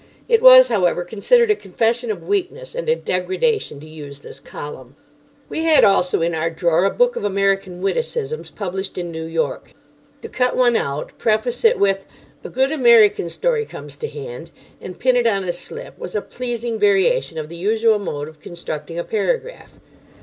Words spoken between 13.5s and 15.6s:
comes to hand," and pin it on a